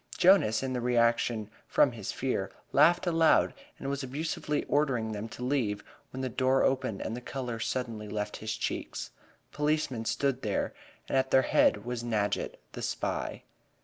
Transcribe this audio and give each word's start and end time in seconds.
Jonas, 0.17 0.63
in 0.63 0.73
the 0.73 0.81
reaction 0.81 1.47
from 1.67 1.91
his 1.91 2.11
fear, 2.11 2.49
laughed 2.71 3.05
aloud, 3.05 3.53
and 3.77 3.87
was 3.87 4.01
abusively 4.01 4.63
ordering 4.63 5.11
them 5.11 5.29
to 5.29 5.43
leave, 5.43 5.83
when 6.09 6.21
the 6.21 6.27
door 6.27 6.63
opened 6.63 7.01
and 7.03 7.15
the 7.15 7.21
color 7.21 7.59
suddenly 7.59 8.07
left 8.07 8.37
his 8.37 8.57
cheeks. 8.57 9.11
Policemen 9.51 10.05
stood 10.05 10.41
there, 10.41 10.73
and 11.07 11.19
at 11.19 11.29
their 11.29 11.43
head 11.43 11.85
was 11.85 12.03
Nadgett, 12.03 12.57
the 12.71 12.81
spy. 12.81 13.43